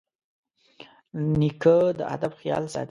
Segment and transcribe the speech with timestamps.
[1.39, 2.79] نیکه د ادب خیال ساتي.